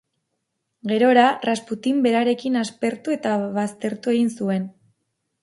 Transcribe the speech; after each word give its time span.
Gerora, 0.91 1.25
Rasputin 1.49 1.99
berarekin 2.07 2.57
aspertu 2.63 3.15
eta 3.17 3.35
baztertu 3.61 4.17
egin 4.17 4.35
zuen. 4.41 4.69